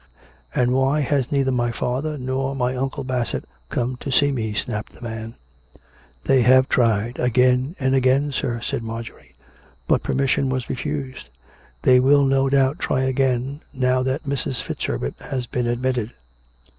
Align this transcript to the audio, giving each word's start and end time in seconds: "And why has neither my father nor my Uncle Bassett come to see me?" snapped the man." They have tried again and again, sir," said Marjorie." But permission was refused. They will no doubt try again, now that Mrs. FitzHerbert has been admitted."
"And 0.55 0.71
why 0.73 1.01
has 1.01 1.31
neither 1.31 1.51
my 1.51 1.71
father 1.71 2.17
nor 2.17 2.55
my 2.55 2.75
Uncle 2.75 3.03
Bassett 3.03 3.45
come 3.69 3.97
to 3.97 4.11
see 4.11 4.31
me?" 4.31 4.51
snapped 4.55 4.93
the 4.95 5.01
man." 5.01 5.35
They 6.25 6.41
have 6.41 6.67
tried 6.67 7.19
again 7.19 7.75
and 7.79 7.93
again, 7.93 8.31
sir," 8.31 8.61
said 8.61 8.81
Marjorie." 8.81 9.35
But 9.87 10.01
permission 10.01 10.49
was 10.49 10.71
refused. 10.71 11.29
They 11.83 11.99
will 11.99 12.25
no 12.25 12.49
doubt 12.49 12.79
try 12.79 13.03
again, 13.03 13.61
now 13.75 14.01
that 14.01 14.23
Mrs. 14.25 14.59
FitzHerbert 14.59 15.19
has 15.19 15.45
been 15.45 15.67
admitted." 15.67 16.13